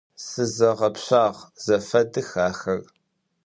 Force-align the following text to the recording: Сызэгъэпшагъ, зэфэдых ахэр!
Сызэгъэпшагъ, 0.25 1.39
зэфэдых 1.65 2.29
ахэр! 2.47 2.79